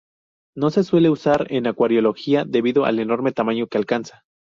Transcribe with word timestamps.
No 0.57 0.71
se 0.71 0.83
suele 0.83 1.11
usar 1.11 1.45
en 1.53 1.67
acuariología 1.67 2.43
debido 2.43 2.85
al 2.85 2.97
enorme 2.97 3.33
tamaño 3.33 3.67
que 3.67 3.77
alcanza. 3.77 4.23